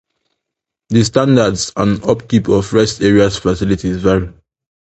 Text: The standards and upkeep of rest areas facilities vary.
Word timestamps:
The 0.89 1.03
standards 1.05 1.71
and 1.77 2.03
upkeep 2.03 2.47
of 2.47 2.73
rest 2.73 3.01
areas 3.03 3.37
facilities 3.37 3.97
vary. 4.01 4.33